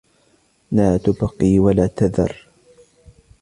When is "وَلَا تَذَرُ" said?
1.59-2.47